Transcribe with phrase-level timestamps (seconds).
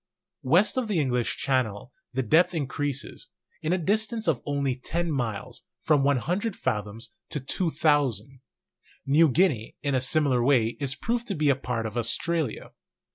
[0.41, 3.27] West of the English Channel the depth increases,
[3.61, 8.41] in a distance of only ten miles, from 100 fathoms to 2,000.
[9.05, 12.71] New Guinea in a similar way is proved to be a part of Australia.